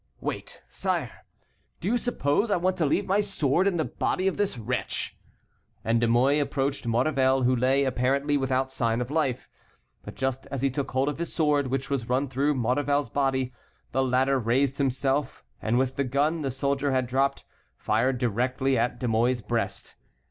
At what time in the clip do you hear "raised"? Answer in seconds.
14.39-14.79